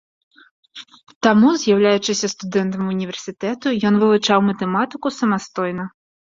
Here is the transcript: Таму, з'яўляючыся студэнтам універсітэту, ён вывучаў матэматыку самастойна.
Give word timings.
Таму, 1.27 1.49
з'яўляючыся 1.63 2.27
студэнтам 2.35 2.83
універсітэту, 2.95 3.75
ён 3.91 4.01
вывучаў 4.05 4.39
матэматыку 4.49 5.07
самастойна. 5.21 5.89